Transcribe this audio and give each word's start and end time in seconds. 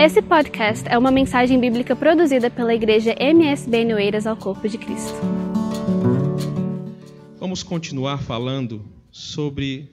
Esse 0.00 0.22
podcast 0.22 0.88
é 0.88 0.96
uma 0.96 1.10
mensagem 1.10 1.58
bíblica 1.58 1.96
produzida 1.96 2.48
pela 2.48 2.72
igreja 2.72 3.16
MSB 3.18 3.84
Noeiras 3.84 4.28
ao 4.28 4.36
Corpo 4.36 4.68
de 4.68 4.78
Cristo. 4.78 5.12
Vamos 7.36 7.64
continuar 7.64 8.22
falando 8.22 8.88
sobre 9.10 9.92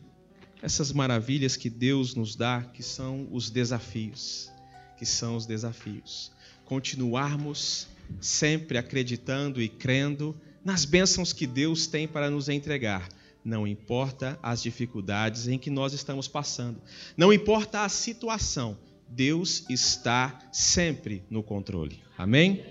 essas 0.61 0.91
maravilhas 0.93 1.57
que 1.57 1.71
Deus 1.71 2.13
nos 2.13 2.35
dá, 2.35 2.61
que 2.71 2.83
são 2.83 3.27
os 3.31 3.49
desafios, 3.49 4.51
que 4.95 5.07
são 5.07 5.35
os 5.35 5.47
desafios. 5.47 6.31
Continuarmos 6.65 7.87
sempre 8.21 8.77
acreditando 8.77 9.59
e 9.59 9.67
crendo 9.67 10.39
nas 10.63 10.85
bênçãos 10.85 11.33
que 11.33 11.47
Deus 11.47 11.87
tem 11.87 12.07
para 12.07 12.29
nos 12.29 12.47
entregar. 12.47 13.09
Não 13.43 13.65
importa 13.65 14.37
as 14.43 14.61
dificuldades 14.61 15.47
em 15.47 15.57
que 15.57 15.71
nós 15.71 15.93
estamos 15.93 16.27
passando, 16.27 16.79
não 17.17 17.33
importa 17.33 17.81
a 17.81 17.89
situação, 17.89 18.77
Deus 19.07 19.65
está 19.69 20.49
sempre 20.51 21.23
no 21.29 21.43
controle. 21.43 22.03
Amém? 22.17 22.63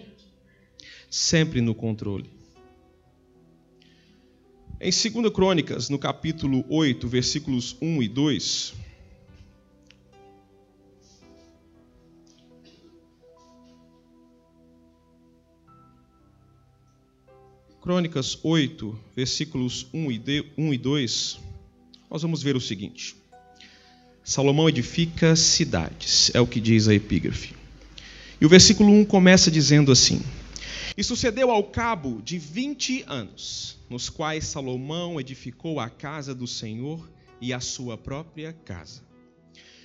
Sempre 1.11 1.61
no 1.61 1.75
controle. 1.75 2.31
Em 4.81 4.91
2 4.91 5.33
Crônicas, 5.33 5.89
no 5.89 5.99
capítulo 5.99 6.65
8, 6.69 7.09
versículos 7.09 7.77
1 7.81 8.03
e 8.03 8.09
2. 8.09 8.75
Crônicas 17.81 18.39
8, 18.43 18.99
versículos 19.15 19.87
1 19.93 20.11
e 20.73 20.79
2, 20.79 21.39
nós 22.11 22.23
vamos 22.23 22.43
ver 22.43 22.57
o 22.57 22.61
seguinte. 22.61 23.15
Salomão 24.27 24.71
edifica 24.71 25.37
cidades, 25.37 26.31
é 26.33 26.41
o 26.41 26.47
que 26.47 26.59
diz 26.59 26.89
a 26.89 26.95
epígrafe. 26.95 27.55
E 28.41 28.47
o 28.47 28.49
versículo 28.49 28.91
1 28.91 29.05
começa 29.05 29.51
dizendo 29.51 29.93
assim: 29.93 30.23
E 30.97 31.05
sucedeu 31.05 31.51
ao 31.51 31.63
cabo 31.65 32.23
de 32.23 32.39
vinte 32.39 33.05
anos, 33.07 33.79
nos 33.91 34.09
quais 34.09 34.47
Salomão 34.47 35.21
edificou 35.21 35.79
a 35.79 35.91
casa 35.91 36.35
do 36.35 36.47
Senhor 36.47 37.07
e 37.39 37.53
a 37.53 37.61
sua 37.61 37.99
própria 37.99 38.55
casa, 38.55 39.03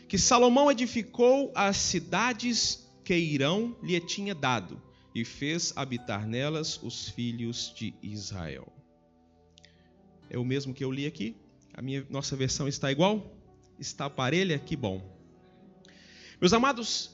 que 0.08 0.18
Salomão 0.18 0.72
edificou 0.72 1.52
as 1.54 1.76
cidades 1.76 2.90
que 3.04 3.18
Irão 3.18 3.76
lhe 3.84 4.00
tinha 4.00 4.34
dado, 4.34 4.82
e 5.14 5.26
fez 5.26 5.74
habitar 5.76 6.26
nelas 6.26 6.80
os 6.82 7.10
filhos 7.10 7.74
de 7.76 7.94
Israel. 8.02 8.72
É 10.30 10.38
o 10.38 10.46
mesmo 10.46 10.74
que 10.74 10.86
eu 10.86 10.92
li 10.94 11.06
aqui? 11.06 11.36
A 11.74 11.82
minha 11.82 12.08
nossa 12.10 12.38
versão 12.38 12.70
está 12.70 12.90
igual? 12.90 13.36
Está 13.80 14.10
parelha? 14.10 14.60
Que 14.60 14.76
bom. 14.76 15.02
Meus 16.40 16.54
amados, 16.54 17.12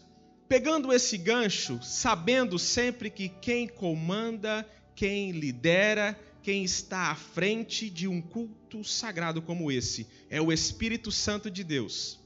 pegando 0.47 0.91
esse 0.91 1.17
gancho, 1.17 1.79
sabendo 1.81 2.59
sempre 2.59 3.09
que 3.09 3.29
quem 3.29 3.67
comanda, 3.67 4.67
quem 4.95 5.31
lidera, 5.31 6.19
quem 6.41 6.63
está 6.63 7.11
à 7.11 7.15
frente 7.15 7.89
de 7.89 8.07
um 8.07 8.21
culto 8.21 8.83
sagrado 8.83 9.41
como 9.41 9.71
esse 9.71 10.07
é 10.29 10.41
o 10.41 10.51
Espírito 10.51 11.11
Santo 11.11 11.49
de 11.49 11.63
Deus. 11.63 12.19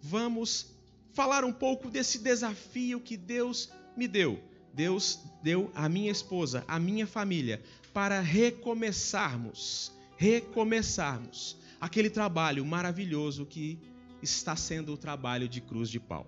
Vamos 0.00 0.74
falar 1.12 1.44
um 1.44 1.52
pouco 1.52 1.90
desse 1.90 2.18
desafio 2.20 3.00
que 3.00 3.16
Deus 3.16 3.70
me 3.96 4.06
deu. 4.06 4.40
Deus 4.72 5.18
deu 5.42 5.72
à 5.74 5.88
minha 5.88 6.12
esposa, 6.12 6.64
à 6.68 6.78
minha 6.78 7.04
família, 7.04 7.60
para 7.92 8.20
recomeçarmos, 8.20 9.92
recomeçarmos 10.16 11.56
aquele 11.80 12.10
trabalho 12.10 12.64
maravilhoso 12.64 13.46
que 13.46 13.78
está 14.22 14.56
sendo 14.56 14.94
o 14.94 14.96
trabalho 14.96 15.48
de 15.48 15.60
cruz 15.60 15.88
de 15.88 16.00
pau. 16.00 16.26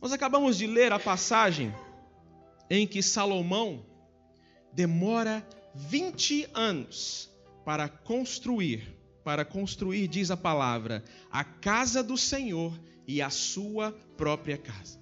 Nós 0.00 0.12
acabamos 0.12 0.56
de 0.58 0.66
ler 0.66 0.92
a 0.92 0.98
passagem 0.98 1.74
em 2.70 2.86
que 2.86 3.02
Salomão 3.02 3.84
demora 4.72 5.46
20 5.74 6.48
anos 6.54 7.30
para 7.64 7.88
construir, 7.88 8.96
para 9.24 9.44
construir, 9.44 10.08
diz 10.08 10.30
a 10.30 10.36
palavra, 10.36 11.02
a 11.30 11.42
casa 11.42 12.02
do 12.02 12.16
Senhor 12.16 12.78
e 13.06 13.20
a 13.22 13.30
sua 13.30 13.92
própria 14.16 14.56
casa. 14.56 15.00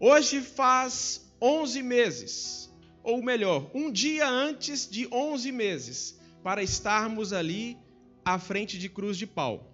Hoje 0.00 0.40
faz 0.40 1.32
11 1.40 1.82
meses, 1.82 2.72
ou 3.02 3.22
melhor, 3.22 3.70
um 3.74 3.90
dia 3.90 4.28
antes 4.28 4.88
de 4.88 5.06
11 5.12 5.52
meses, 5.52 6.18
para 6.42 6.62
estarmos 6.62 7.32
ali 7.32 7.78
à 8.24 8.38
frente 8.38 8.78
de 8.78 8.88
Cruz 8.88 9.16
de 9.16 9.26
Pau. 9.26 9.70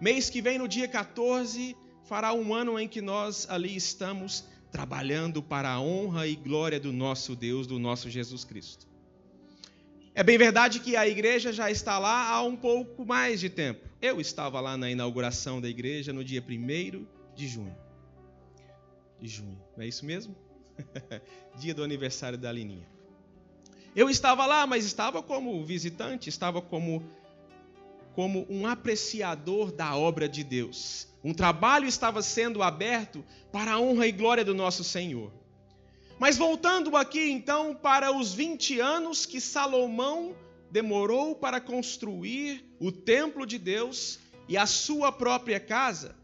Mês 0.00 0.30
que 0.30 0.40
vem, 0.40 0.58
no 0.58 0.68
dia 0.68 0.88
14, 0.88 1.76
fará 2.04 2.32
um 2.32 2.54
ano 2.54 2.78
em 2.78 2.88
que 2.88 3.00
nós 3.00 3.46
ali 3.50 3.74
estamos 3.74 4.44
trabalhando 4.70 5.42
para 5.42 5.70
a 5.70 5.80
honra 5.80 6.26
e 6.26 6.36
glória 6.36 6.78
do 6.78 6.92
nosso 6.92 7.34
Deus, 7.34 7.66
do 7.66 7.78
nosso 7.78 8.08
Jesus 8.08 8.44
Cristo. 8.44 8.86
É 10.14 10.22
bem 10.22 10.36
verdade 10.36 10.80
que 10.80 10.96
a 10.96 11.06
igreja 11.06 11.52
já 11.52 11.70
está 11.70 11.98
lá 11.98 12.28
há 12.30 12.42
um 12.42 12.56
pouco 12.56 13.04
mais 13.04 13.40
de 13.40 13.48
tempo. 13.48 13.86
Eu 14.00 14.20
estava 14.20 14.60
lá 14.60 14.76
na 14.76 14.90
inauguração 14.90 15.60
da 15.60 15.68
igreja 15.68 16.12
no 16.12 16.24
dia 16.24 16.42
1 16.42 17.06
de 17.34 17.46
junho. 17.46 17.76
De 19.20 19.28
junho, 19.28 19.60
não 19.76 19.84
é 19.84 19.88
isso 19.88 20.04
mesmo? 20.04 20.34
dia 21.58 21.74
do 21.74 21.82
aniversário 21.82 22.38
da 22.38 22.50
Lininha. 22.50 22.97
Eu 23.98 24.08
estava 24.08 24.46
lá, 24.46 24.64
mas 24.64 24.84
estava 24.84 25.20
como 25.20 25.64
visitante, 25.64 26.28
estava 26.28 26.62
como 26.62 27.04
como 28.14 28.46
um 28.48 28.64
apreciador 28.64 29.72
da 29.72 29.96
obra 29.96 30.28
de 30.28 30.44
Deus. 30.44 31.08
Um 31.24 31.34
trabalho 31.34 31.84
estava 31.84 32.22
sendo 32.22 32.62
aberto 32.62 33.24
para 33.50 33.72
a 33.72 33.80
honra 33.80 34.06
e 34.06 34.12
glória 34.12 34.44
do 34.44 34.54
nosso 34.54 34.84
Senhor. 34.84 35.32
Mas 36.16 36.38
voltando 36.38 36.96
aqui 36.96 37.28
então 37.28 37.74
para 37.74 38.16
os 38.16 38.32
20 38.32 38.78
anos 38.78 39.26
que 39.26 39.40
Salomão 39.40 40.32
demorou 40.70 41.34
para 41.34 41.60
construir 41.60 42.64
o 42.78 42.92
templo 42.92 43.44
de 43.44 43.58
Deus 43.58 44.20
e 44.46 44.56
a 44.56 44.64
sua 44.64 45.10
própria 45.10 45.58
casa, 45.58 46.14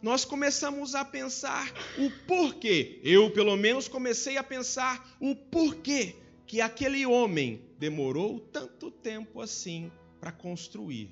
nós 0.00 0.24
começamos 0.24 0.94
a 0.94 1.04
pensar 1.04 1.68
o 1.98 2.08
porquê. 2.28 3.00
Eu, 3.02 3.28
pelo 3.32 3.56
menos, 3.56 3.88
comecei 3.88 4.36
a 4.36 4.44
pensar 4.44 5.16
o 5.18 5.34
porquê 5.34 6.21
que 6.52 6.60
aquele 6.60 7.06
homem 7.06 7.64
demorou 7.78 8.38
tanto 8.38 8.90
tempo 8.90 9.40
assim 9.40 9.90
para 10.20 10.30
construir 10.30 11.10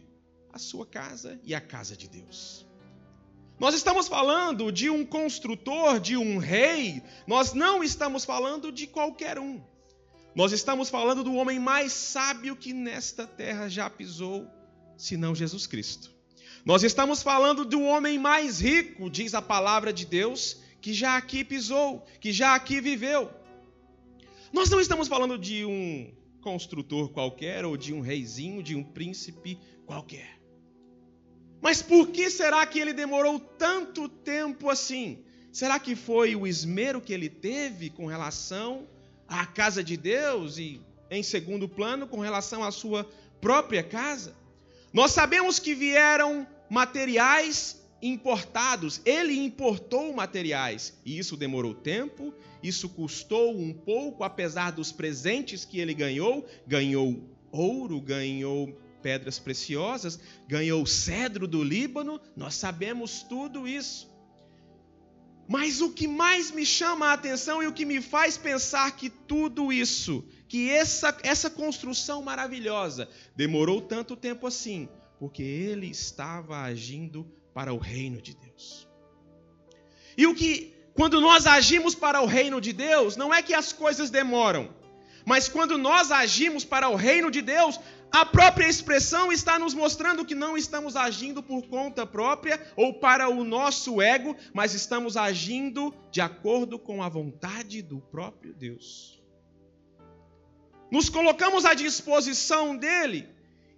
a 0.53 0.59
sua 0.59 0.85
casa 0.85 1.41
e 1.43 1.55
a 1.55 1.61
casa 1.63 1.97
de 1.97 2.07
Deus. 2.07 2.67
Nós 3.59 3.75
estamos 3.75 4.07
falando 4.07 4.71
de 4.71 4.91
um 4.91 5.03
construtor, 5.03 5.99
de 5.99 6.15
um 6.15 6.37
rei, 6.37 7.03
nós 7.27 7.55
não 7.55 7.83
estamos 7.83 8.23
falando 8.23 8.71
de 8.71 8.87
qualquer 8.87 9.39
um. 9.39 9.63
Nós 10.35 10.53
estamos 10.53 10.91
falando 10.91 11.25
do 11.25 11.33
homem 11.33 11.59
mais 11.59 11.91
sábio 11.95 12.55
que 12.55 12.75
nesta 12.75 13.27
terra 13.27 13.67
já 13.67 13.89
pisou, 13.89 14.47
senão 14.95 15.35
Jesus 15.35 15.67
Cristo. 15.67 16.15
Nós 16.67 16.83
estamos 16.83 17.23
falando 17.23 17.65
do 17.65 17.81
homem 17.81 18.19
mais 18.19 18.61
rico, 18.61 19.09
diz 19.09 19.33
a 19.33 19.41
palavra 19.41 19.91
de 19.91 20.05
Deus, 20.05 20.59
que 20.83 20.93
já 20.93 21.17
aqui 21.17 21.43
pisou, 21.43 22.07
que 22.21 22.31
já 22.31 22.55
aqui 22.55 22.79
viveu. 22.79 23.40
Nós 24.53 24.69
não 24.69 24.81
estamos 24.81 25.07
falando 25.07 25.39
de 25.39 25.65
um 25.65 26.13
construtor 26.41 27.11
qualquer 27.11 27.65
ou 27.65 27.77
de 27.77 27.93
um 27.93 28.01
reizinho, 28.01 28.63
de 28.63 28.75
um 28.75 28.83
príncipe 28.83 29.59
qualquer. 29.87 30.41
Mas 31.61 31.83
por 31.83 32.09
que 32.09 32.31
será 32.31 32.65
que 32.67 32.79
ele 32.79 32.93
demorou 32.93 33.39
tanto 33.39 34.09
tempo 34.09 34.71
assim? 34.71 35.25
Será 35.53 35.79
que 35.79 35.95
foi 35.95 36.35
o 36.35 36.47
esmero 36.47 37.01
que 37.01 37.13
ele 37.13 37.29
teve 37.29 37.91
com 37.91 38.07
relação 38.07 38.89
à 39.29 39.45
casa 39.45 39.85
de 39.85 39.97
Deus 39.97 40.59
e, 40.59 40.81
em 41.11 41.23
segundo 41.23 41.69
plano, 41.69 42.07
com 42.07 42.21
relação 42.21 42.65
à 42.65 42.71
sua 42.71 43.09
própria 43.41 43.83
casa? 43.83 44.35
Nós 44.93 45.13
sabemos 45.13 45.59
que 45.59 45.75
vieram 45.75 46.47
materiais 46.69 47.80
importados, 48.03 49.01
ele 49.05 49.35
importou 49.39 50.13
materiais, 50.13 50.99
e 51.05 51.19
isso 51.19 51.37
demorou 51.37 51.75
tempo, 51.75 52.35
isso 52.63 52.89
custou 52.89 53.57
um 53.57 53.73
pouco, 53.73 54.25
apesar 54.25 54.73
dos 54.73 54.91
presentes 54.93 55.65
que 55.65 55.79
ele 55.81 55.95
ganhou, 55.95 56.47
ganhou 56.67 57.23
ouro, 57.51 58.01
ganhou 58.01 58.79
pedras 59.03 59.39
preciosas, 59.39 60.21
ganhou 60.47 60.85
cedro 60.87 61.47
do 61.47 61.63
Líbano, 61.63 62.21
nós 62.37 62.55
sabemos 62.55 63.23
tudo 63.23 63.67
isso. 63.67 64.11
Mas 65.49 65.81
o 65.81 65.91
que 65.91 66.07
mais 66.07 66.53
me 66.53 66.65
chama 66.65 67.07
a 67.07 67.13
atenção 67.15 67.63
e 67.63 67.67
o 67.67 67.73
que 67.73 67.85
me 67.85 68.01
faz 68.01 68.39
pensar 68.39 68.95
que 68.95 69.11
tudo 69.11 69.73
isso, 69.73 70.25
que 70.47 70.71
essa, 70.71 71.17
essa 71.25 71.51
construção 71.51 72.23
maravilhosa, 72.23 73.09
demorou 73.35 73.81
tanto 73.81 74.15
tempo 74.15 74.47
assim, 74.47 74.89
porque 75.19 75.43
ele 75.43 75.89
estava 75.89 76.61
agindo 76.61 77.27
para 77.55 77.73
o 77.73 77.79
reino 77.79 78.21
de 78.21 78.35
Deus. 78.35 78.89
E 80.17 80.27
o 80.27 80.35
que, 80.35 80.75
quando 80.95 81.21
nós 81.21 81.47
agimos 81.47 81.95
para 81.95 82.21
o 82.21 82.27
reino 82.27 82.61
de 82.61 82.73
Deus, 82.73 83.17
não 83.17 83.33
é 83.33 83.43
que 83.43 83.55
as 83.55 83.73
coisas 83.73 84.11
demoram, 84.11 84.75
mas 85.25 85.49
quando 85.49 85.79
nós 85.79 86.11
agimos 86.11 86.65
para 86.65 86.89
o 86.89 86.97
reino 86.97 87.31
de 87.31 87.43
Deus, 87.43 87.79
A 88.13 88.27
própria 88.27 88.67
expressão 88.67 89.31
está 89.31 89.57
nos 89.59 89.73
mostrando 89.73 90.25
que 90.25 90.35
não 90.35 90.57
estamos 90.57 90.97
agindo 90.97 91.43
por 91.43 91.63
conta 91.69 92.05
própria 92.05 92.61
ou 92.75 92.95
para 92.95 93.29
o 93.29 93.45
nosso 93.45 94.03
ego, 94.03 94.37
mas 94.53 94.75
estamos 94.75 95.17
agindo 95.17 95.95
de 96.11 96.21
acordo 96.21 96.77
com 96.77 97.03
a 97.03 97.09
vontade 97.09 97.81
do 97.83 98.01
próprio 98.01 98.53
Deus. 98.53 99.23
Nos 100.91 101.09
colocamos 101.09 101.65
à 101.65 101.73
disposição 101.73 102.77
dele 102.77 103.29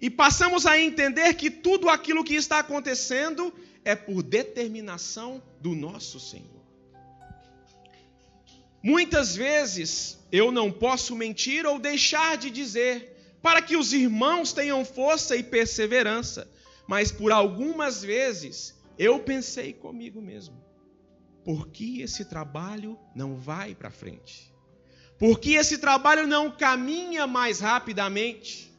e 0.02 0.10
passamos 0.10 0.66
a 0.66 0.76
entender 0.76 1.34
que 1.34 1.48
tudo 1.48 1.88
aquilo 1.88 2.24
que 2.24 2.34
está 2.34 2.58
acontecendo 2.58 3.54
é 3.84 3.94
por 3.94 4.20
determinação 4.20 5.40
do 5.60 5.76
nosso 5.76 6.18
Senhor. 6.18 6.60
Muitas 8.82 9.36
vezes 9.36 10.18
eu 10.32 10.50
não 10.50 10.72
posso 10.72 11.14
mentir 11.14 11.64
ou 11.64 11.78
deixar 11.78 12.36
de 12.36 12.50
dizer 12.50 13.38
para 13.40 13.62
que 13.62 13.76
os 13.76 13.92
irmãos 13.92 14.52
tenham 14.52 14.84
força 14.84 15.36
e 15.36 15.42
perseverança. 15.44 16.50
Mas 16.88 17.12
por 17.12 17.30
algumas 17.30 18.02
vezes 18.02 18.74
eu 18.98 19.20
pensei 19.20 19.72
comigo 19.72 20.20
mesmo: 20.20 20.60
por 21.44 21.68
que 21.68 22.02
esse 22.02 22.24
trabalho 22.24 22.98
não 23.14 23.36
vai 23.36 23.72
para 23.72 23.90
frente? 23.92 24.52
Por 25.16 25.38
que 25.38 25.54
esse 25.54 25.78
trabalho 25.78 26.26
não 26.26 26.50
caminha 26.50 27.24
mais 27.24 27.60
rapidamente? 27.60 28.71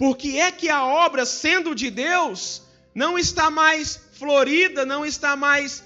Por 0.00 0.16
que 0.16 0.40
é 0.40 0.50
que 0.50 0.70
a 0.70 0.82
obra, 0.82 1.26
sendo 1.26 1.74
de 1.74 1.90
Deus, 1.90 2.62
não 2.94 3.18
está 3.18 3.50
mais 3.50 3.96
florida, 4.14 4.86
não 4.86 5.04
está 5.04 5.36
mais 5.36 5.84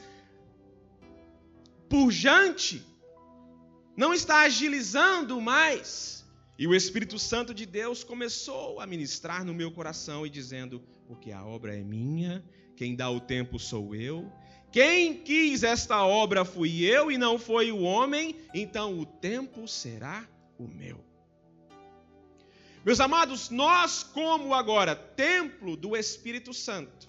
pujante, 1.89 2.81
não 3.97 4.15
está 4.15 4.43
agilizando 4.43 5.41
mais? 5.41 6.25
E 6.57 6.65
o 6.65 6.77
Espírito 6.77 7.19
Santo 7.19 7.53
de 7.53 7.67
Deus 7.67 8.05
começou 8.05 8.79
a 8.79 8.87
ministrar 8.87 9.45
no 9.45 9.53
meu 9.53 9.73
coração 9.73 10.25
e 10.25 10.31
dizendo: 10.31 10.81
Porque 11.09 11.33
a 11.33 11.45
obra 11.45 11.77
é 11.77 11.83
minha, 11.83 12.45
quem 12.77 12.95
dá 12.95 13.11
o 13.11 13.19
tempo 13.19 13.59
sou 13.59 13.97
eu. 13.97 14.31
Quem 14.71 15.25
quis 15.25 15.65
esta 15.65 16.07
obra 16.07 16.45
fui 16.45 16.85
eu 16.85 17.11
e 17.11 17.19
não 17.19 17.37
foi 17.37 17.73
o 17.73 17.81
homem, 17.81 18.37
então 18.55 18.97
o 18.97 19.05
tempo 19.05 19.67
será 19.67 20.25
o 20.57 20.69
meu. 20.69 21.05
Meus 22.85 23.01
amados, 23.01 23.49
nós, 23.49 24.03
como 24.03 24.53
agora 24.53 24.95
templo 24.95 25.75
do 25.75 25.97
Espírito 25.97 26.53
Santo, 26.53 27.09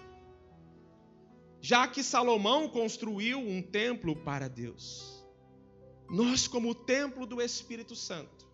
já 1.60 1.86
que 1.86 2.02
Salomão 2.02 2.70
construiu 2.70 3.40
um 3.40 3.62
templo 3.62 4.16
para 4.16 4.48
Deus, 4.48 5.22
nós, 6.10 6.48
como 6.48 6.74
templo 6.74 7.26
do 7.26 7.42
Espírito 7.42 7.94
Santo, 7.94 8.48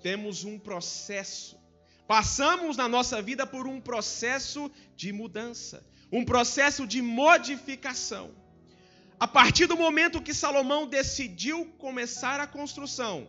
temos 0.00 0.44
um 0.44 0.58
processo. 0.58 1.58
Passamos 2.08 2.74
na 2.78 2.88
nossa 2.88 3.20
vida 3.20 3.46
por 3.46 3.66
um 3.66 3.78
processo 3.78 4.70
de 4.96 5.12
mudança, 5.12 5.86
um 6.10 6.24
processo 6.24 6.86
de 6.86 7.02
modificação. 7.02 8.30
A 9.20 9.28
partir 9.28 9.66
do 9.66 9.76
momento 9.76 10.22
que 10.22 10.32
Salomão 10.32 10.86
decidiu 10.86 11.66
começar 11.76 12.40
a 12.40 12.46
construção, 12.46 13.28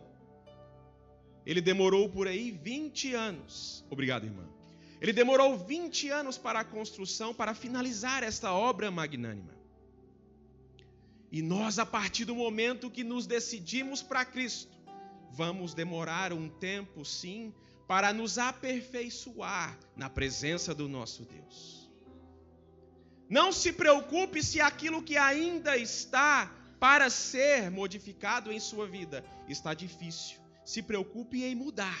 ele 1.48 1.62
demorou 1.62 2.10
por 2.10 2.28
aí 2.28 2.50
20 2.50 3.14
anos. 3.14 3.82
Obrigado, 3.88 4.26
irmã. 4.26 4.46
Ele 5.00 5.14
demorou 5.14 5.56
20 5.56 6.10
anos 6.10 6.36
para 6.36 6.60
a 6.60 6.64
construção, 6.64 7.32
para 7.32 7.54
finalizar 7.54 8.22
esta 8.22 8.52
obra 8.52 8.90
magnânima. 8.90 9.56
E 11.32 11.40
nós, 11.40 11.78
a 11.78 11.86
partir 11.86 12.26
do 12.26 12.34
momento 12.34 12.90
que 12.90 13.02
nos 13.02 13.26
decidimos 13.26 14.02
para 14.02 14.26
Cristo, 14.26 14.76
vamos 15.32 15.72
demorar 15.72 16.34
um 16.34 16.50
tempo, 16.50 17.02
sim, 17.02 17.54
para 17.86 18.12
nos 18.12 18.36
aperfeiçoar 18.36 19.78
na 19.96 20.10
presença 20.10 20.74
do 20.74 20.86
nosso 20.86 21.24
Deus. 21.24 21.90
Não 23.26 23.52
se 23.52 23.72
preocupe 23.72 24.42
se 24.42 24.60
aquilo 24.60 25.02
que 25.02 25.16
ainda 25.16 25.78
está 25.78 26.54
para 26.78 27.08
ser 27.08 27.70
modificado 27.70 28.52
em 28.52 28.60
sua 28.60 28.86
vida 28.86 29.24
está 29.48 29.72
difícil. 29.72 30.46
Se 30.70 30.82
preocupe 30.82 31.44
em 31.44 31.54
mudar. 31.54 32.00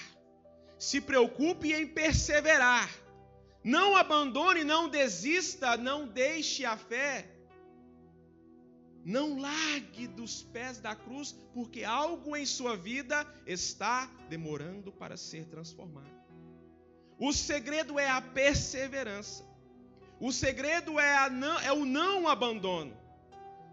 Se 0.78 1.00
preocupe 1.00 1.72
em 1.72 1.86
perseverar. 1.86 2.88
Não 3.64 3.96
abandone, 3.96 4.62
não 4.64 4.88
desista, 4.88 5.76
não 5.76 6.06
deixe 6.06 6.64
a 6.64 6.76
fé 6.76 7.38
não 9.08 9.38
largue 9.38 10.06
dos 10.06 10.42
pés 10.42 10.80
da 10.80 10.94
cruz, 10.94 11.32
porque 11.54 11.82
algo 11.82 12.36
em 12.36 12.44
sua 12.44 12.76
vida 12.76 13.26
está 13.46 14.04
demorando 14.28 14.92
para 14.92 15.16
ser 15.16 15.46
transformado. 15.46 16.12
O 17.18 17.32
segredo 17.32 17.98
é 17.98 18.06
a 18.06 18.20
perseverança. 18.20 19.48
O 20.20 20.30
segredo 20.30 21.00
é, 21.00 21.30
não, 21.30 21.58
é 21.60 21.72
o 21.72 21.86
não 21.86 22.28
abandono. 22.28 22.94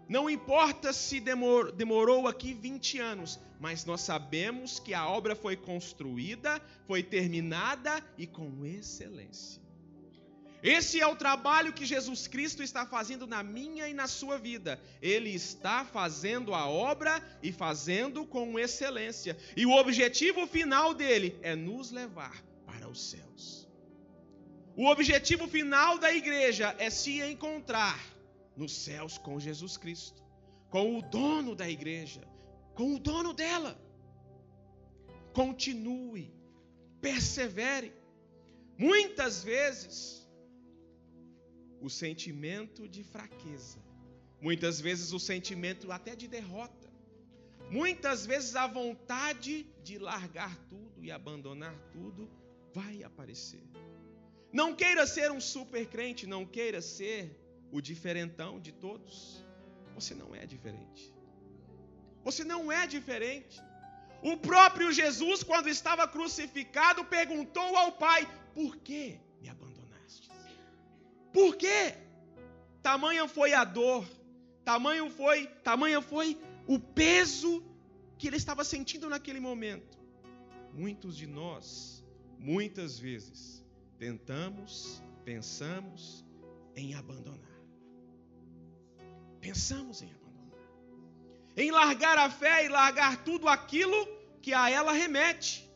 Não 0.08 0.30
importa 0.30 0.92
se 0.92 1.18
demor, 1.18 1.72
demorou 1.72 2.28
aqui 2.28 2.54
20 2.54 3.00
anos, 3.00 3.40
mas 3.58 3.84
nós 3.84 4.02
sabemos 4.02 4.78
que 4.78 4.94
a 4.94 5.08
obra 5.08 5.34
foi 5.34 5.56
construída, 5.56 6.62
foi 6.86 7.02
terminada 7.02 8.04
e 8.16 8.26
com 8.26 8.64
excelência. 8.64 9.60
Esse 10.62 11.00
é 11.00 11.06
o 11.06 11.16
trabalho 11.16 11.72
que 11.72 11.84
Jesus 11.84 12.26
Cristo 12.26 12.62
está 12.62 12.86
fazendo 12.86 13.26
na 13.26 13.42
minha 13.42 13.88
e 13.88 13.94
na 13.94 14.06
sua 14.06 14.38
vida. 14.38 14.80
Ele 15.02 15.30
está 15.30 15.84
fazendo 15.84 16.54
a 16.54 16.66
obra 16.66 17.22
e 17.42 17.52
fazendo 17.52 18.24
com 18.24 18.58
excelência. 18.58 19.36
E 19.56 19.66
o 19.66 19.72
objetivo 19.72 20.46
final 20.46 20.94
dele 20.94 21.36
é 21.42 21.54
nos 21.54 21.90
levar 21.90 22.42
para 22.64 22.88
os 22.88 23.10
céus. 23.10 23.68
O 24.76 24.88
objetivo 24.88 25.46
final 25.46 25.98
da 25.98 26.12
igreja 26.12 26.74
é 26.78 26.90
se 26.90 27.20
encontrar 27.22 28.15
nos 28.56 28.72
céus 28.72 29.18
com 29.18 29.38
Jesus 29.38 29.76
Cristo, 29.76 30.22
com 30.70 30.98
o 30.98 31.02
dono 31.02 31.54
da 31.54 31.68
igreja, 31.68 32.26
com 32.74 32.94
o 32.94 32.98
dono 32.98 33.32
dela. 33.32 33.78
Continue, 35.32 36.34
persevere. 37.00 37.92
Muitas 38.78 39.42
vezes, 39.42 40.26
o 41.80 41.90
sentimento 41.90 42.88
de 42.88 43.04
fraqueza, 43.04 43.78
muitas 44.40 44.80
vezes 44.80 45.12
o 45.12 45.18
sentimento 45.18 45.92
até 45.92 46.16
de 46.16 46.26
derrota, 46.26 46.90
muitas 47.70 48.24
vezes 48.24 48.56
a 48.56 48.66
vontade 48.66 49.66
de 49.82 49.98
largar 49.98 50.56
tudo 50.68 51.04
e 51.04 51.10
abandonar 51.10 51.76
tudo 51.92 52.30
vai 52.72 53.02
aparecer. 53.02 53.62
Não 54.52 54.74
queira 54.74 55.06
ser 55.06 55.30
um 55.30 55.40
super 55.40 55.86
crente, 55.86 56.26
não 56.26 56.46
queira 56.46 56.80
ser 56.80 57.45
o 57.70 57.80
diferentão 57.80 58.60
de 58.60 58.72
todos. 58.72 59.44
Você 59.94 60.14
não 60.14 60.34
é 60.34 60.44
diferente. 60.46 61.14
Você 62.24 62.44
não 62.44 62.70
é 62.70 62.86
diferente. 62.86 63.62
O 64.22 64.36
próprio 64.36 64.92
Jesus, 64.92 65.42
quando 65.42 65.68
estava 65.68 66.08
crucificado, 66.08 67.04
perguntou 67.04 67.76
ao 67.76 67.92
Pai: 67.92 68.26
Por 68.54 68.76
que 68.76 69.20
me 69.40 69.48
abandonou? 69.48 69.76
Por 71.36 71.54
quê? 71.54 71.94
Tamanha 72.82 73.28
foi 73.28 73.52
a 73.52 73.62
dor, 73.62 74.08
tamanho 74.64 75.10
foi, 75.10 75.46
tamanha 75.62 76.00
foi 76.00 76.40
o 76.66 76.78
peso 76.78 77.62
que 78.16 78.26
ele 78.26 78.38
estava 78.38 78.64
sentindo 78.64 79.06
naquele 79.06 79.38
momento. 79.38 79.98
Muitos 80.72 81.14
de 81.14 81.26
nós, 81.26 82.02
muitas 82.38 82.98
vezes, 82.98 83.62
tentamos, 83.98 85.02
pensamos 85.26 86.24
em 86.74 86.94
abandonar. 86.94 87.55
Pensamos 89.46 90.02
em 90.02 90.10
abandonar. 90.10 90.60
Em 91.56 91.70
largar 91.70 92.18
a 92.18 92.30
fé 92.30 92.64
e 92.64 92.68
largar 92.68 93.24
tudo 93.24 93.48
aquilo 93.48 94.06
que 94.42 94.52
a 94.52 94.68
ela 94.70 94.92
remete 94.92 95.66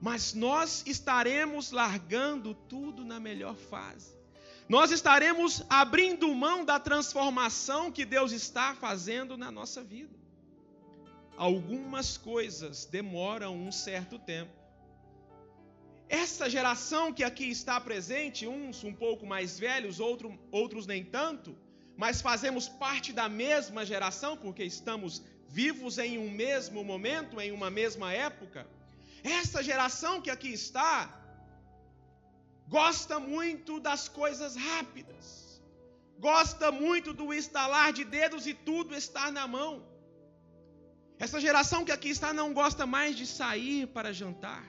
mas 0.00 0.32
nós 0.32 0.82
estaremos 0.86 1.70
largando 1.70 2.54
tudo 2.54 3.04
na 3.04 3.20
melhor 3.20 3.54
fase. 3.54 4.18
Nós 4.68 4.90
estaremos 4.90 5.62
abrindo 5.68 6.34
mão 6.34 6.64
da 6.64 6.80
transformação 6.80 7.92
que 7.92 8.04
Deus 8.04 8.32
está 8.32 8.74
fazendo 8.74 9.36
na 9.36 9.50
nossa 9.50 9.82
vida. 9.82 10.18
Algumas 11.36 12.16
coisas 12.16 12.86
demoram 12.86 13.54
um 13.56 13.70
certo 13.70 14.18
tempo. 14.18 14.52
Essa 16.08 16.48
geração 16.48 17.12
que 17.12 17.22
aqui 17.22 17.50
está 17.50 17.80
presente, 17.80 18.46
uns 18.46 18.82
um 18.82 18.94
pouco 18.94 19.26
mais 19.26 19.58
velhos, 19.58 20.00
outro, 20.00 20.38
outros 20.50 20.86
nem 20.86 21.04
tanto, 21.04 21.56
mas 22.02 22.20
fazemos 22.28 22.64
parte 22.84 23.12
da 23.20 23.28
mesma 23.28 23.82
geração 23.92 24.32
porque 24.44 24.64
estamos 24.74 25.22
vivos 25.60 25.94
em 25.98 26.12
um 26.24 26.30
mesmo 26.44 26.82
momento, 26.92 27.40
em 27.40 27.50
uma 27.58 27.70
mesma 27.80 28.12
época 28.12 28.60
essa 29.22 29.62
geração 29.62 30.20
que 30.20 30.30
aqui 30.30 30.52
está 30.52 31.16
gosta 32.68 33.18
muito 33.18 33.80
das 33.80 34.08
coisas 34.08 34.54
rápidas, 34.56 35.60
gosta 36.18 36.70
muito 36.70 37.12
do 37.12 37.32
estalar 37.34 37.92
de 37.92 38.04
dedos 38.04 38.46
e 38.46 38.54
tudo 38.54 38.94
estar 38.94 39.30
na 39.32 39.46
mão. 39.46 39.86
Essa 41.18 41.40
geração 41.40 41.84
que 41.84 41.92
aqui 41.92 42.08
está 42.08 42.32
não 42.32 42.54
gosta 42.54 42.86
mais 42.86 43.16
de 43.16 43.26
sair 43.26 43.86
para 43.88 44.12
jantar. 44.12 44.64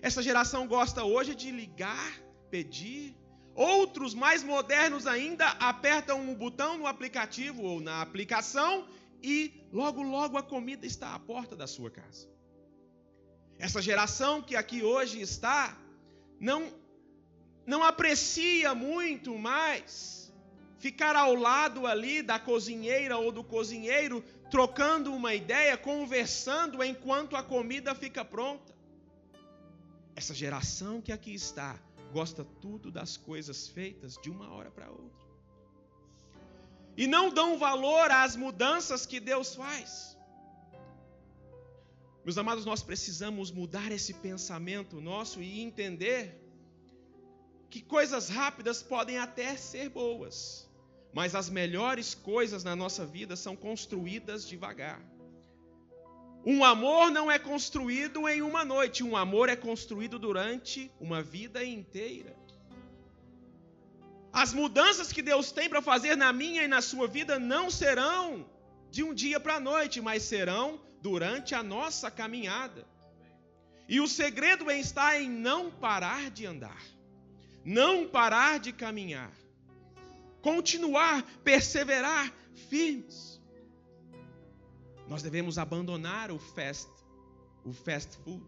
Essa 0.00 0.22
geração 0.22 0.66
gosta 0.66 1.04
hoje 1.04 1.34
de 1.34 1.50
ligar, 1.50 2.12
pedir. 2.50 3.14
Outros, 3.56 4.12
mais 4.12 4.44
modernos 4.44 5.06
ainda, 5.06 5.48
apertam 5.52 6.20
um 6.20 6.34
botão 6.34 6.76
no 6.76 6.86
aplicativo 6.86 7.62
ou 7.62 7.80
na 7.80 8.02
aplicação 8.02 8.86
e 9.22 9.50
logo, 9.72 10.02
logo 10.02 10.36
a 10.36 10.42
comida 10.42 10.84
está 10.84 11.14
à 11.14 11.18
porta 11.18 11.56
da 11.56 11.66
sua 11.66 11.90
casa. 11.90 12.28
Essa 13.58 13.80
geração 13.80 14.42
que 14.42 14.54
aqui 14.54 14.82
hoje 14.82 15.22
está, 15.22 15.74
não, 16.38 16.70
não 17.66 17.82
aprecia 17.82 18.74
muito 18.74 19.38
mais 19.38 20.30
ficar 20.78 21.16
ao 21.16 21.34
lado 21.34 21.86
ali 21.86 22.20
da 22.20 22.38
cozinheira 22.38 23.16
ou 23.16 23.32
do 23.32 23.42
cozinheiro, 23.42 24.22
trocando 24.50 25.14
uma 25.14 25.34
ideia, 25.34 25.78
conversando 25.78 26.84
enquanto 26.84 27.34
a 27.34 27.42
comida 27.42 27.94
fica 27.94 28.22
pronta. 28.22 28.76
Essa 30.14 30.34
geração 30.34 31.00
que 31.00 31.10
aqui 31.10 31.34
está 31.34 31.80
gosta 32.16 32.42
tudo 32.64 32.90
das 32.90 33.18
coisas 33.18 33.68
feitas 33.68 34.16
de 34.22 34.30
uma 34.30 34.48
hora 34.54 34.70
para 34.70 34.90
outra. 34.90 35.26
E 36.96 37.06
não 37.06 37.28
dão 37.38 37.58
valor 37.58 38.10
às 38.10 38.34
mudanças 38.34 39.04
que 39.04 39.20
Deus 39.20 39.54
faz. 39.54 40.16
Meus 42.24 42.38
amados, 42.38 42.64
nós 42.64 42.82
precisamos 42.82 43.50
mudar 43.50 43.92
esse 43.92 44.14
pensamento 44.14 44.98
nosso 44.98 45.42
e 45.42 45.60
entender 45.60 46.22
que 47.68 47.82
coisas 47.82 48.30
rápidas 48.30 48.82
podem 48.82 49.18
até 49.18 49.54
ser 49.54 49.90
boas, 49.90 50.66
mas 51.12 51.34
as 51.34 51.50
melhores 51.50 52.14
coisas 52.14 52.64
na 52.64 52.74
nossa 52.74 53.04
vida 53.04 53.36
são 53.36 53.54
construídas 53.54 54.48
devagar. 54.48 55.02
Um 56.48 56.64
amor 56.64 57.10
não 57.10 57.28
é 57.28 57.40
construído 57.40 58.28
em 58.28 58.40
uma 58.40 58.64
noite, 58.64 59.02
um 59.02 59.16
amor 59.16 59.48
é 59.48 59.56
construído 59.56 60.16
durante 60.16 60.92
uma 61.00 61.20
vida 61.20 61.64
inteira. 61.64 62.36
As 64.32 64.54
mudanças 64.54 65.12
que 65.12 65.22
Deus 65.22 65.50
tem 65.50 65.68
para 65.68 65.82
fazer 65.82 66.16
na 66.16 66.32
minha 66.32 66.62
e 66.62 66.68
na 66.68 66.80
sua 66.80 67.08
vida 67.08 67.36
não 67.40 67.68
serão 67.68 68.48
de 68.92 69.02
um 69.02 69.12
dia 69.12 69.40
para 69.40 69.56
a 69.56 69.60
noite, 69.60 70.00
mas 70.00 70.22
serão 70.22 70.80
durante 71.02 71.52
a 71.52 71.64
nossa 71.64 72.12
caminhada. 72.12 72.86
E 73.88 74.00
o 74.00 74.06
segredo 74.06 74.70
está 74.70 75.20
em 75.20 75.28
não 75.28 75.68
parar 75.68 76.30
de 76.30 76.46
andar, 76.46 76.80
não 77.64 78.06
parar 78.06 78.60
de 78.60 78.72
caminhar, 78.72 79.32
continuar, 80.40 81.24
perseverar 81.42 82.32
firmes. 82.68 83.35
Nós 85.08 85.22
devemos 85.22 85.58
abandonar 85.58 86.30
o 86.30 86.38
fast, 86.38 86.90
o 87.64 87.72
fast 87.72 88.16
food. 88.18 88.44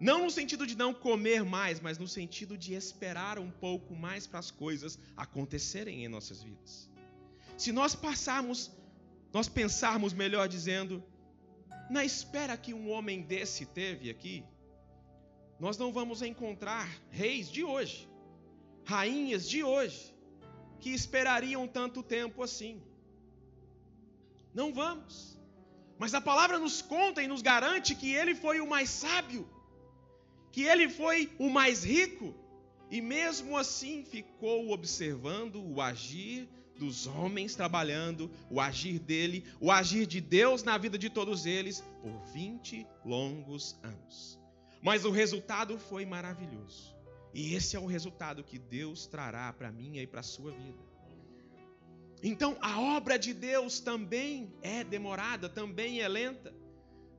Não 0.00 0.24
no 0.24 0.30
sentido 0.30 0.66
de 0.66 0.76
não 0.76 0.92
comer 0.92 1.44
mais, 1.44 1.80
mas 1.80 1.98
no 1.98 2.08
sentido 2.08 2.58
de 2.58 2.74
esperar 2.74 3.38
um 3.38 3.50
pouco 3.50 3.94
mais 3.94 4.26
para 4.26 4.38
as 4.38 4.50
coisas 4.50 4.98
acontecerem 5.16 6.04
em 6.04 6.08
nossas 6.08 6.42
vidas. 6.42 6.90
Se 7.56 7.70
nós 7.72 7.94
passarmos, 7.94 8.70
nós 9.32 9.48
pensarmos 9.48 10.12
melhor 10.12 10.48
dizendo, 10.48 11.02
na 11.88 12.04
espera 12.04 12.56
que 12.56 12.74
um 12.74 12.90
homem 12.90 13.22
desse 13.22 13.66
teve 13.66 14.10
aqui, 14.10 14.44
nós 15.60 15.78
não 15.78 15.92
vamos 15.92 16.22
encontrar 16.22 16.88
reis 17.10 17.50
de 17.50 17.62
hoje, 17.62 18.08
rainhas 18.84 19.48
de 19.48 19.62
hoje, 19.62 20.12
que 20.80 20.90
esperariam 20.90 21.68
tanto 21.68 22.02
tempo 22.02 22.42
assim. 22.42 22.82
Não 24.54 24.72
vamos. 24.72 25.38
Mas 25.98 26.14
a 26.14 26.20
palavra 26.20 26.58
nos 26.58 26.80
conta 26.80 27.22
e 27.22 27.28
nos 27.28 27.42
garante 27.42 27.94
que 27.94 28.14
ele 28.14 28.34
foi 28.34 28.60
o 28.60 28.68
mais 28.68 28.88
sábio, 28.88 29.48
que 30.52 30.62
ele 30.62 30.88
foi 30.88 31.32
o 31.38 31.50
mais 31.50 31.84
rico, 31.84 32.34
e 32.90 33.00
mesmo 33.00 33.56
assim 33.56 34.04
ficou 34.04 34.70
observando 34.70 35.56
o 35.56 35.80
agir 35.80 36.48
dos 36.78 37.06
homens 37.06 37.54
trabalhando, 37.54 38.30
o 38.50 38.60
agir 38.60 38.98
dele, 38.98 39.44
o 39.60 39.70
agir 39.70 40.06
de 40.06 40.20
Deus 40.20 40.62
na 40.62 40.76
vida 40.76 40.98
de 40.98 41.08
todos 41.08 41.46
eles 41.46 41.82
por 42.02 42.16
20 42.32 42.86
longos 43.04 43.76
anos. 43.82 44.38
Mas 44.82 45.04
o 45.04 45.10
resultado 45.10 45.78
foi 45.78 46.04
maravilhoso. 46.04 46.94
E 47.32 47.54
esse 47.54 47.74
é 47.74 47.80
o 47.80 47.86
resultado 47.86 48.44
que 48.44 48.58
Deus 48.58 49.06
trará 49.06 49.52
para 49.52 49.72
mim 49.72 49.98
e 49.98 50.06
para 50.06 50.20
a 50.20 50.24
sua 50.24 50.52
vida. 50.52 50.93
Então 52.22 52.56
a 52.60 52.80
obra 52.80 53.18
de 53.18 53.34
Deus 53.34 53.80
também 53.80 54.52
é 54.62 54.82
demorada, 54.82 55.48
também 55.48 56.00
é 56.00 56.08
lenta. 56.08 56.54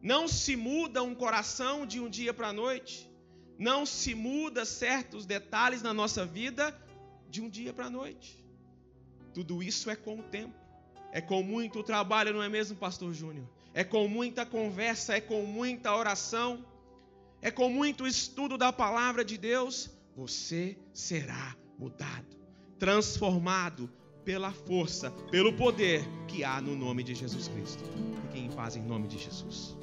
Não 0.02 0.28
se 0.28 0.56
muda 0.56 1.04
um 1.04 1.16
coração 1.16 1.86
de 1.86 2.00
um 2.00 2.10
dia 2.10 2.34
para 2.34 2.50
a 2.50 2.54
noite. 2.54 3.10
Não 3.58 3.86
se 3.86 4.14
muda 4.14 4.66
certos 4.66 5.26
detalhes 5.26 5.82
na 5.82 5.94
nossa 5.94 6.26
vida 6.26 6.78
de 7.30 7.42
um 7.42 7.50
dia 7.50 7.74
para 7.74 7.86
a 7.86 7.90
noite. 7.90 8.44
Tudo 9.34 9.64
isso 9.64 9.90
é 9.90 9.96
com 9.96 10.20
o 10.20 10.24
tempo. 10.24 10.56
É 11.12 11.22
com 11.22 11.42
muito 11.42 11.82
trabalho, 11.82 12.34
não 12.34 12.44
é 12.44 12.50
mesmo, 12.50 12.76
pastor 12.76 13.14
Júnior? 13.14 13.48
É 13.74 13.84
com 13.84 14.08
muita 14.08 14.46
conversa, 14.46 15.16
é 15.16 15.22
com 15.22 15.44
muita 15.46 15.96
oração, 15.96 16.66
é 17.42 17.50
com 17.50 17.70
muito 17.70 18.06
estudo 18.06 18.58
da 18.58 18.72
palavra 18.72 19.24
de 19.24 19.38
Deus. 19.38 19.90
Você 20.16 20.78
será 20.94 21.56
mudado, 21.78 22.38
transformado, 22.78 23.90
pela 24.26 24.52
força, 24.52 25.12
pelo 25.30 25.54
poder 25.54 26.04
que 26.28 26.44
há 26.44 26.60
no 26.60 26.76
nome 26.76 27.04
de 27.04 27.14
Jesus 27.14 27.48
Cristo. 27.48 27.84
Fiquem 28.24 28.48
em 28.48 28.50
paz 28.50 28.76
em 28.76 28.82
nome 28.82 29.08
de 29.08 29.20
Jesus. 29.20 29.78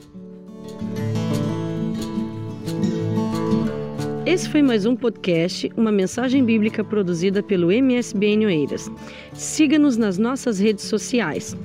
Esse 4.26 4.48
foi 4.48 4.62
mais 4.62 4.84
um 4.84 4.96
podcast, 4.96 5.70
uma 5.76 5.92
mensagem 5.92 6.44
bíblica 6.44 6.82
produzida 6.82 7.40
pelo 7.42 7.70
MSBN 7.70 8.46
Oeiras. 8.46 8.90
Siga-nos 9.32 9.96
nas 9.96 10.18
nossas 10.18 10.58
redes 10.58 10.86
sociais, 10.86 11.56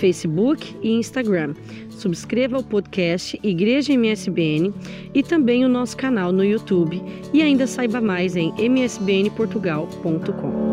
Facebook 0.00 0.74
e 0.82 0.90
Instagram. 0.90 1.52
Subscreva 1.90 2.56
o 2.58 2.64
podcast 2.64 3.38
Igreja 3.42 3.92
MSBN 3.92 4.72
e 5.14 5.22
também 5.22 5.62
o 5.64 5.68
nosso 5.68 5.96
canal 5.96 6.32
no 6.32 6.44
YouTube. 6.44 7.00
E 7.32 7.40
ainda 7.42 7.66
saiba 7.66 7.98
mais 8.00 8.36
em 8.36 8.52
msbnportugal.com. 8.58 10.71